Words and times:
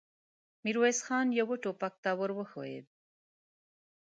ميرويس 0.63 0.99
خان 1.05 1.27
يوه 1.39 1.55
ټوپک 1.63 1.93
ته 2.03 2.09
ور 2.19 2.31
وښويېد. 2.37 2.85